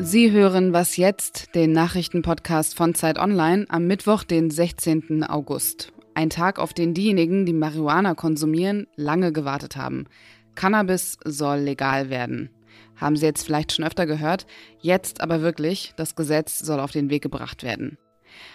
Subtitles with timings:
[0.00, 5.24] Sie hören Was jetzt, den Nachrichtenpodcast von Zeit Online am Mittwoch, den 16.
[5.24, 5.92] August.
[6.14, 10.06] Ein Tag, auf den diejenigen, die Marihuana konsumieren, lange gewartet haben.
[10.54, 12.50] Cannabis soll legal werden.
[12.96, 14.46] Haben Sie jetzt vielleicht schon öfter gehört?
[14.80, 17.98] Jetzt aber wirklich, das Gesetz soll auf den Weg gebracht werden.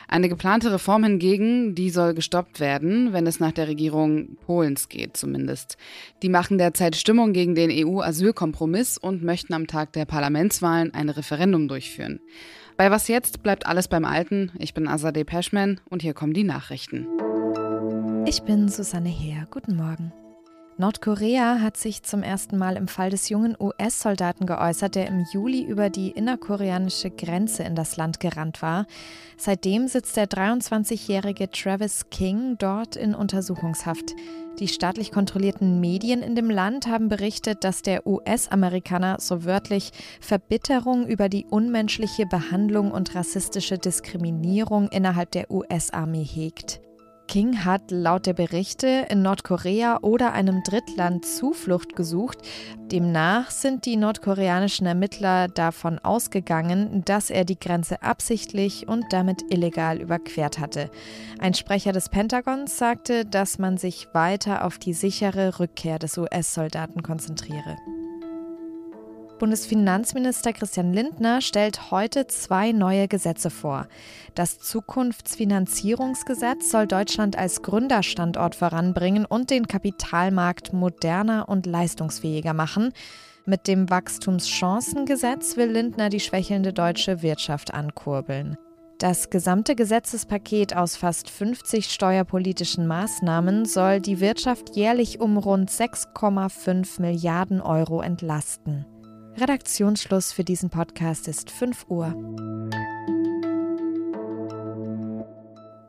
[0.08, 5.18] Eine geplante Reform hingegen, die soll gestoppt werden, wenn es nach der Regierung Polens geht
[5.18, 5.78] zumindest.
[6.22, 11.68] Die machen derzeit Stimmung gegen den EU-Asylkompromiss und möchten am Tag der Parlamentswahlen ein Referendum
[11.68, 12.20] durchführen.
[12.78, 14.52] Bei Was jetzt bleibt alles beim Alten.
[14.60, 17.08] Ich bin Azadeh Peschman und hier kommen die Nachrichten.
[18.26, 19.48] Ich bin Susanne Heer.
[19.52, 20.12] Guten Morgen.
[20.78, 25.62] Nordkorea hat sich zum ersten Mal im Fall des jungen US-Soldaten geäußert, der im Juli
[25.62, 28.88] über die innerkoreanische Grenze in das Land gerannt war.
[29.38, 34.16] Seitdem sitzt der 23-jährige Travis King dort in Untersuchungshaft.
[34.60, 41.08] Die staatlich kontrollierten Medien in dem Land haben berichtet, dass der US-Amerikaner so wörtlich Verbitterung
[41.08, 46.82] über die unmenschliche Behandlung und rassistische Diskriminierung innerhalb der US-Armee hegt.
[47.34, 52.38] King hat laut der Berichte in Nordkorea oder einem Drittland Zuflucht gesucht.
[52.92, 60.00] Demnach sind die nordkoreanischen Ermittler davon ausgegangen, dass er die Grenze absichtlich und damit illegal
[60.00, 60.92] überquert hatte.
[61.40, 67.02] Ein Sprecher des Pentagons sagte, dass man sich weiter auf die sichere Rückkehr des US-Soldaten
[67.02, 67.78] konzentriere.
[69.40, 73.88] Bundesfinanzminister Christian Lindner stellt heute zwei neue Gesetze vor.
[74.36, 82.94] Das Zukunftsfinanzierungsgesetz soll Deutschland als Gründerstandort voranbringen und den Kapitalmarkt moderner und leistungsfähiger machen.
[83.46, 88.58] Mit dem Wachstumschancengesetz will Lindner die schwächelnde deutsche Wirtschaft ankurbeln.
[89.00, 97.02] Das gesamte Gesetzespaket aus fast 50 steuerpolitischen Maßnahmen soll die Wirtschaft jährlich um rund 6,5
[97.02, 98.86] Milliarden Euro entlasten.
[99.36, 102.14] Redaktionsschluss für diesen Podcast ist 5 Uhr.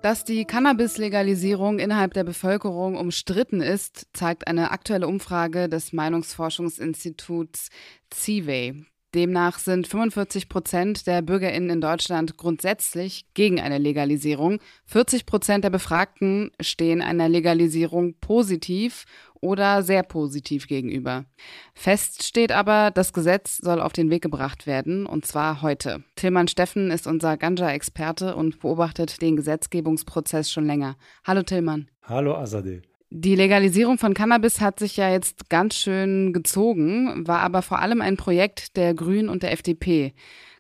[0.01, 7.69] Dass die Cannabis-Legalisierung innerhalb der Bevölkerung umstritten ist, zeigt eine aktuelle Umfrage des Meinungsforschungsinstituts
[8.13, 8.87] CIVE.
[9.15, 14.59] Demnach sind 45 Prozent der BürgerInnen in Deutschland grundsätzlich gegen eine Legalisierung.
[14.87, 19.05] 40 Prozent der Befragten stehen einer Legalisierung positiv
[19.41, 21.27] oder sehr positiv gegenüber.
[21.75, 26.03] Fest steht aber, das Gesetz soll auf den Weg gebracht werden, und zwar heute.
[26.17, 30.97] Tilman Steffen ist unser Ganja-Experte und beobachtet den Gesetzgebungsprozess schon länger.
[31.25, 31.89] Hallo Tilman.
[32.03, 32.83] Hallo Azadeh.
[33.17, 38.01] Die Legalisierung von Cannabis hat sich ja jetzt ganz schön gezogen, war aber vor allem
[38.01, 40.15] ein Projekt der Grünen und der FDP.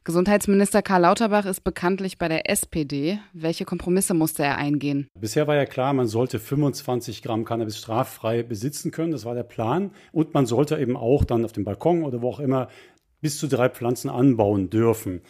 [0.04, 3.18] Gesundheitsminister Karl Lauterbach ist bekanntlich bei der SPD.
[3.32, 5.08] Welche Kompromisse musste er eingehen?
[5.18, 9.10] Bisher war ja klar, man sollte 25 Gramm Cannabis straffrei besitzen können.
[9.10, 9.90] Das war der Plan.
[10.12, 12.68] Und man sollte eben auch dann auf dem Balkon oder wo auch immer
[13.20, 15.22] bis zu drei Pflanzen anbauen dürfen.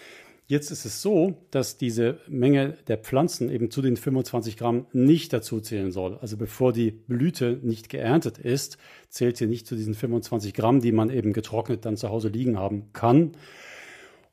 [0.47, 5.32] Jetzt ist es so, dass diese Menge der Pflanzen eben zu den 25 Gramm nicht
[5.32, 6.19] dazu zählen soll.
[6.19, 8.77] Also bevor die Blüte nicht geerntet ist,
[9.09, 12.59] zählt sie nicht zu diesen 25 Gramm, die man eben getrocknet dann zu Hause liegen
[12.59, 13.32] haben kann.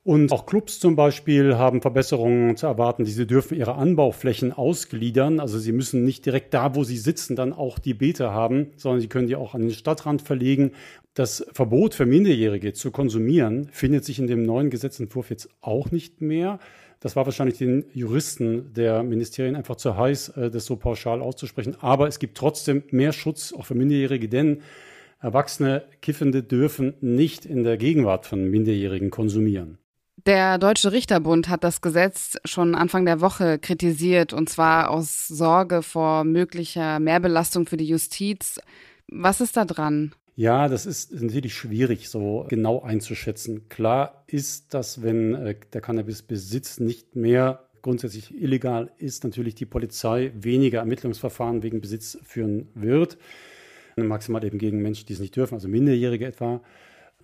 [0.03, 3.05] Und auch Clubs zum Beispiel haben Verbesserungen zu erwarten.
[3.05, 5.39] Diese dürfen ihre Anbauflächen ausgliedern.
[5.39, 8.99] Also sie müssen nicht direkt da, wo sie sitzen, dann auch die Beete haben, sondern
[8.99, 10.71] sie können die auch an den Stadtrand verlegen.
[11.13, 16.19] Das Verbot für Minderjährige zu konsumieren findet sich in dem neuen Gesetzentwurf jetzt auch nicht
[16.19, 16.57] mehr.
[16.99, 21.75] Das war wahrscheinlich den Juristen der Ministerien einfach zu heiß, äh, das so pauschal auszusprechen.
[21.79, 24.61] Aber es gibt trotzdem mehr Schutz auch für Minderjährige, denn
[25.23, 29.77] Erwachsene Kiffende dürfen nicht in der Gegenwart von Minderjährigen konsumieren.
[30.27, 35.81] Der Deutsche Richterbund hat das Gesetz schon Anfang der Woche kritisiert, und zwar aus Sorge
[35.81, 38.59] vor möglicher Mehrbelastung für die Justiz.
[39.07, 40.13] Was ist da dran?
[40.35, 43.67] Ja, das ist natürlich schwierig so genau einzuschätzen.
[43.67, 50.31] Klar ist, dass wenn äh, der Cannabisbesitz nicht mehr grundsätzlich illegal ist, natürlich die Polizei
[50.35, 53.17] weniger Ermittlungsverfahren wegen Besitz führen wird.
[53.95, 56.61] Maximal eben gegen Menschen, die es nicht dürfen, also Minderjährige etwa.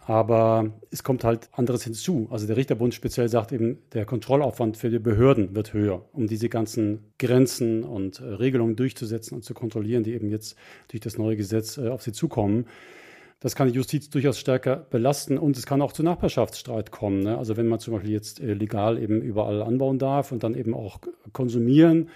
[0.08, 2.30] Aber es kommt halt anderes hinzu.
[2.32, 6.48] Also der Richterbund speziell sagt eben, der Kontrollaufwand für die Behörden wird höher, um diese
[6.48, 10.56] ganzen Grenzen und äh, Regelungen durchzusetzen und zu kontrollieren, die eben jetzt
[10.88, 12.68] durch das neue Gesetz äh, auf sie zukommen.
[13.42, 17.20] Das kann die Justiz durchaus stärker belasten und es kann auch zu Nachbarschaftsstreit kommen.
[17.20, 17.38] Ne?
[17.38, 20.74] Also wenn man zum Beispiel jetzt äh, legal eben überall anbauen darf und dann eben
[20.74, 21.00] auch
[21.34, 22.08] konsumieren,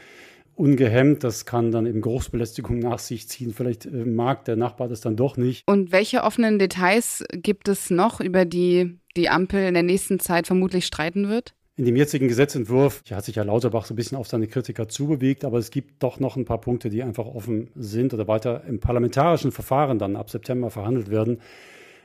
[0.62, 1.24] ungehemmt.
[1.24, 3.54] Das kann dann eben Geruchsbelästigung nach sich ziehen.
[3.54, 5.64] Vielleicht äh, mag der Nachbar das dann doch nicht.
[5.68, 10.48] Und welche offenen Details gibt es noch, über die die Ampel in der nächsten Zeit
[10.48, 11.54] vermutlich streiten wird?
[11.78, 15.44] In dem jetzigen Gesetzentwurf hat sich ja Lauterbach so ein bisschen auf seine Kritiker zubewegt,
[15.44, 18.80] aber es gibt doch noch ein paar Punkte, die einfach offen sind oder weiter im
[18.80, 21.40] parlamentarischen Verfahren dann ab September verhandelt werden.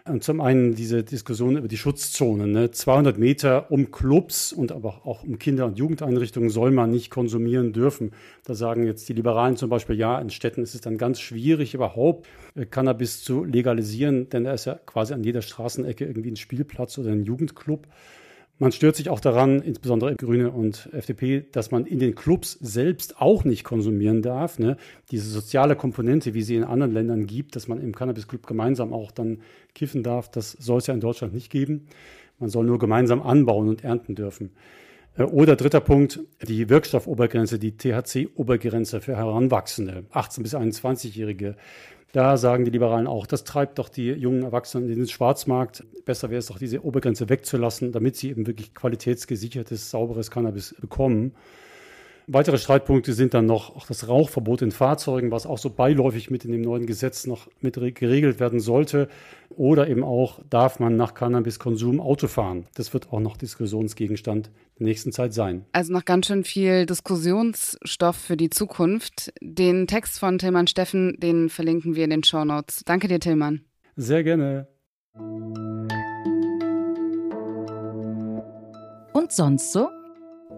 [0.08, 2.52] Und zum einen diese Diskussion über die Schutzzonen.
[2.52, 2.70] Ne?
[2.70, 7.72] 200 Meter um Clubs und aber auch um Kinder- und Jugendeinrichtungen soll man nicht konsumieren
[7.72, 8.12] dürfen.
[8.44, 11.74] Da sagen jetzt die Liberalen zum Beispiel, ja, in Städten ist es dann ganz schwierig,
[11.74, 16.36] überhaupt äh, Cannabis zu legalisieren, denn da ist ja quasi an jeder Straßenecke irgendwie ein
[16.36, 17.88] Spielplatz oder ein Jugendclub.
[18.58, 23.20] Man stört sich auch daran, insbesondere Grüne und FDP, dass man in den Clubs selbst
[23.20, 24.58] auch nicht konsumieren darf.
[24.58, 24.78] Ne?
[25.10, 29.10] Diese soziale Komponente, wie sie in anderen Ländern gibt, dass man im Cannabis-Club gemeinsam auch
[29.10, 29.42] dann
[29.74, 31.88] kiffen darf, das soll es ja in Deutschland nicht geben.
[32.38, 34.52] Man soll nur gemeinsam anbauen und ernten dürfen.
[35.16, 41.56] Äh, oder dritter Punkt, die Wirkstoffobergrenze, die THC-Obergrenze für Heranwachsende, 18- bis 21-Jährige.
[42.12, 45.84] Da sagen die Liberalen auch, das treibt doch die jungen Erwachsenen in den Schwarzmarkt.
[46.04, 51.34] Besser wäre es doch, diese Obergrenze wegzulassen, damit sie eben wirklich qualitätsgesichertes, sauberes Cannabis bekommen.
[52.28, 56.44] Weitere Streitpunkte sind dann noch auch das Rauchverbot in Fahrzeugen, was auch so beiläufig mit
[56.44, 59.08] in dem neuen Gesetz noch mit geregelt werden sollte.
[59.50, 62.66] Oder eben auch, darf man nach Cannabiskonsum Auto fahren?
[62.74, 64.50] Das wird auch noch Diskussionsgegenstand
[64.80, 65.66] der nächsten Zeit sein.
[65.70, 69.32] Also noch ganz schön viel Diskussionsstoff für die Zukunft.
[69.40, 72.82] Den Text von Tillmann Steffen, den verlinken wir in den Show Notes.
[72.84, 73.60] Danke dir, Tillmann.
[73.94, 74.66] Sehr gerne.
[79.12, 79.88] Und sonst so?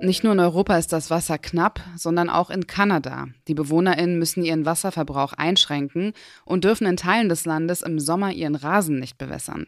[0.00, 3.26] Nicht nur in Europa ist das Wasser knapp, sondern auch in Kanada.
[3.48, 6.12] Die BewohnerInnen müssen ihren Wasserverbrauch einschränken
[6.44, 9.66] und dürfen in Teilen des Landes im Sommer ihren Rasen nicht bewässern.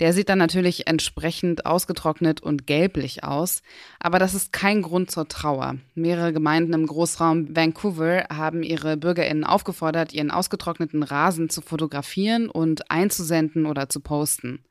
[0.00, 3.62] Der sieht dann natürlich entsprechend ausgetrocknet und gelblich aus,
[4.00, 5.76] aber das ist kein Grund zur Trauer.
[5.94, 12.90] Mehrere Gemeinden im Großraum Vancouver haben ihre BürgerInnen aufgefordert, ihren ausgetrockneten Rasen zu fotografieren und
[12.90, 14.64] einzusenden oder zu posten.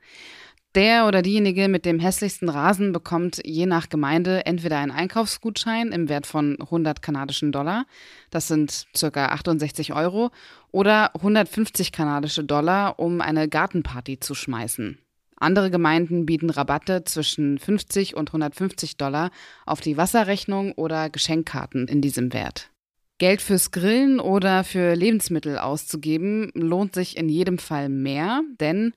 [0.76, 6.10] Der oder diejenige mit dem hässlichsten Rasen bekommt je nach Gemeinde entweder einen Einkaufsgutschein im
[6.10, 7.86] Wert von 100 kanadischen Dollar,
[8.30, 10.30] das sind circa 68 Euro,
[10.72, 15.00] oder 150 kanadische Dollar, um eine Gartenparty zu schmeißen.
[15.38, 19.32] Andere Gemeinden bieten Rabatte zwischen 50 und 150 Dollar
[19.66, 22.70] auf die Wasserrechnung oder Geschenkkarten in diesem Wert.
[23.18, 28.94] Geld fürs Grillen oder für Lebensmittel auszugeben lohnt sich in jedem Fall mehr, denn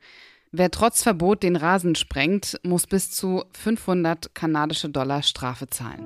[0.54, 6.04] Wer trotz Verbot den Rasen sprengt, muss bis zu 500 kanadische Dollar Strafe zahlen.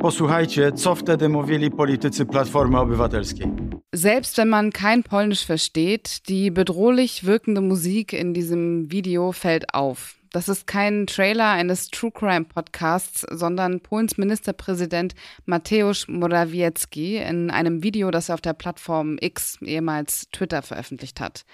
[0.00, 3.46] Posłuchajcie, co wtedy mówili politycy Platformy Obywatelskiej.
[3.94, 10.17] Selbst wenn man kein Polnisch versteht, die bedrohlich wirkende Musik in diesem Video fällt auf.
[10.32, 15.14] Das ist kein Trailer eines True Crime Podcasts, sondern Polens Ministerpräsident
[15.46, 21.44] Mateusz Morawiecki in einem Video, das er auf der Plattform X, ehemals Twitter, veröffentlicht hat.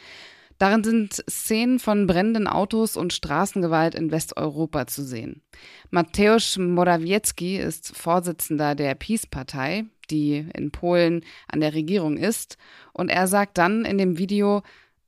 [0.59, 5.43] Darin sind Szenen von brennenden Autos und Straßengewalt in Westeuropa zu sehen.
[5.91, 12.57] Mateusz Morawiecki ist Vorsitzender der Peace-Partei, die in Polen an der Regierung ist,
[12.93, 14.63] und er sagt dann in dem Video,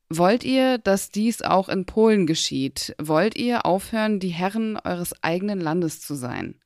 [0.08, 2.94] Wollt ihr, dass dies auch in Polen geschieht?
[3.00, 6.60] Wollt ihr aufhören, die Herren eures eigenen Landes zu sein?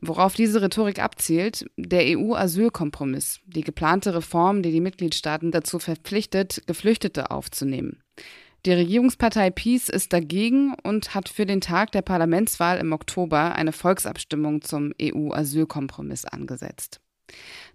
[0.00, 7.30] Worauf diese Rhetorik abzielt, der EU-Asylkompromiss, die geplante Reform, die die Mitgliedstaaten dazu verpflichtet, Geflüchtete
[7.30, 8.02] aufzunehmen.
[8.64, 13.72] Die Regierungspartei Peace ist dagegen und hat für den Tag der Parlamentswahl im Oktober eine
[13.72, 17.00] Volksabstimmung zum EU-Asylkompromiss angesetzt.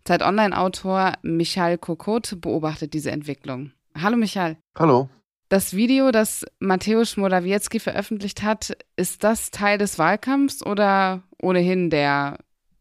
[0.03, 3.71] Zeit Online-Autor Michael Kokot beobachtet diese Entwicklung.
[4.01, 4.55] Hallo Michael.
[4.77, 5.09] Hallo.
[5.49, 12.37] Das Video, das Mateusz Morawiecki veröffentlicht hat, ist das Teil des Wahlkampfs oder ohnehin der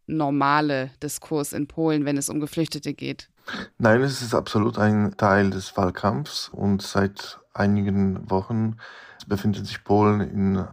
[0.06, 3.30] normale Diskurs in Polen, wenn es um Geflüchtete geht?
[3.78, 8.76] Nein, es ist absolut ein Teil des Wahlkampfs und seit einigen Wochen
[9.26, 10.68] befindet sich Polen in,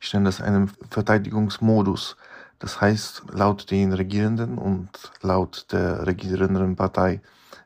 [0.00, 2.16] ich nenne das einen Verteidigungsmodus.
[2.58, 4.88] Das heißt, laut den Regierenden und
[5.20, 7.20] laut der regierenden Partei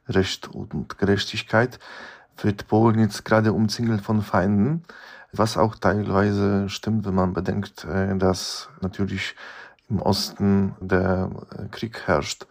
[0.09, 1.79] Recht und Gerechtigkeit
[2.39, 4.85] wird Polen jetzt gerade umzingelt von Feinden,
[5.33, 9.35] was auch teilweise stimmt, wenn man bedenkt, äh, dass natürlich
[9.89, 12.47] im Osten der äh, Krieg herrscht.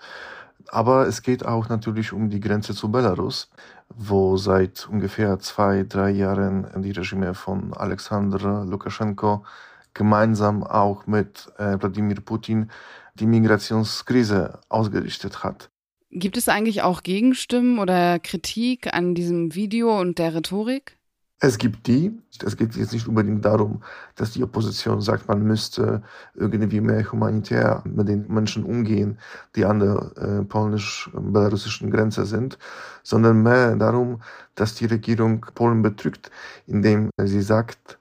[0.70, 3.50] Aber es geht auch natürlich um die Grenze zu Belarus,
[3.90, 9.46] wo seit ungefähr zwei, drei Jahren die Regime von Alexander Lukaschenko
[9.94, 12.72] gemeinsam auch mit äh, Wladimir Putin
[13.16, 15.70] die Migrationskrise ausgerichtet hat.
[16.16, 20.96] Gibt es eigentlich auch Gegenstimmen oder Kritik an diesem Video und der Rhetorik?
[21.40, 22.12] Es gibt die.
[22.46, 23.82] Es geht jetzt nicht unbedingt darum,
[24.16, 26.04] dass die Opposition sagt, man müsste
[26.36, 29.18] irgendwie mehr humanitär mit den Menschen umgehen,
[29.56, 32.60] die an der äh, polnisch-belarussischen Grenze sind,
[33.02, 34.22] sondern mehr darum,
[34.54, 36.30] dass die Regierung Polen betrügt,
[36.68, 37.98] indem sie sagt,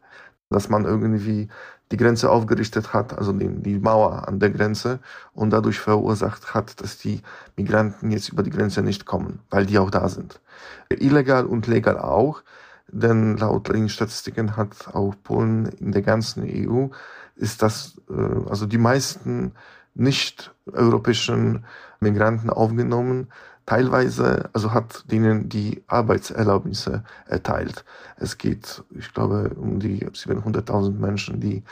[0.52, 1.48] dass man irgendwie
[1.90, 5.00] die Grenze aufgerichtet hat, also die, die Mauer an der Grenze
[5.34, 7.20] und dadurch verursacht hat, dass die
[7.56, 10.40] Migranten jetzt über die Grenze nicht kommen, weil die auch da sind.
[10.88, 12.42] Illegal und legal auch,
[12.88, 16.88] denn laut den Statistiken hat auch Polen in der ganzen EU
[17.36, 19.52] ist das, äh, also die meisten
[19.94, 21.64] nicht europäischen
[22.00, 23.28] Migranten aufgenommen,
[23.66, 27.84] teilweise, also hat denen die Arbeitserlaubnisse erteilt.
[28.16, 31.62] Es geht, ich glaube, um die 700.000 Menschen, die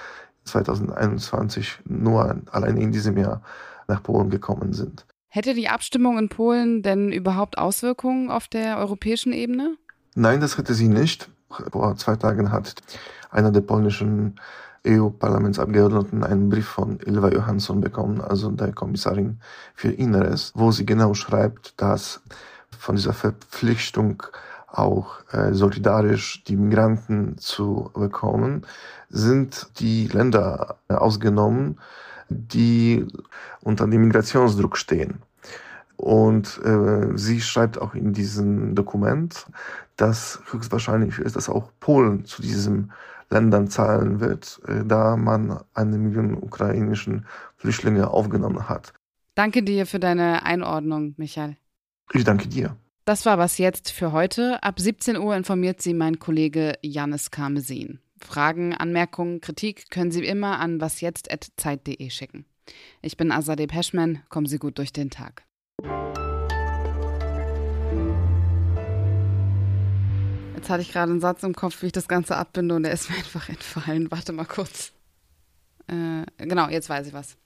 [0.44, 3.42] 2021 nur allein in diesem Jahr
[3.88, 5.06] nach Polen gekommen sind.
[5.28, 9.76] Hätte die Abstimmung in Polen denn überhaupt Auswirkungen auf der europäischen Ebene?
[10.14, 11.30] Nein, das hätte sie nicht.
[11.50, 12.74] Vor zwei Tagen hat
[13.30, 14.36] einer der polnischen
[14.86, 19.40] EU-Parlamentsabgeordneten einen Brief von Ilva Johansson bekommen, also der Kommissarin
[19.74, 22.22] für Inneres, wo sie genau schreibt, dass
[22.78, 24.22] von dieser Verpflichtung
[24.68, 28.62] auch äh, solidarisch die Migranten zu bekommen,
[29.08, 31.78] sind die Länder äh, ausgenommen,
[32.28, 33.06] die
[33.60, 35.22] unter dem Migrationsdruck stehen.
[36.00, 39.46] Und äh, sie schreibt auch in diesem Dokument,
[39.96, 42.90] dass höchstwahrscheinlich ist, dass auch Polen zu diesem
[43.28, 47.26] Ländern zahlen wird, äh, da man eine Million ukrainischen
[47.58, 48.94] Flüchtlinge aufgenommen hat.
[49.34, 51.58] Danke dir für deine Einordnung, Michael.
[52.14, 52.76] Ich danke dir.
[53.04, 54.62] Das war was jetzt für heute.
[54.62, 57.98] Ab 17 Uhr informiert Sie mein Kollege Janis Karmesin.
[58.18, 62.46] Fragen, Anmerkungen, Kritik können Sie immer an wasjetzt.zeit.de schicken.
[63.02, 64.22] Ich bin Azadeh Peschman.
[64.30, 65.44] Kommen Sie gut durch den Tag.
[70.54, 72.92] Jetzt hatte ich gerade einen Satz im Kopf, wie ich das Ganze abbinde und der
[72.92, 74.10] ist mir einfach entfallen.
[74.10, 74.92] Warte mal kurz.
[75.86, 77.36] Äh, genau, jetzt weiß ich was.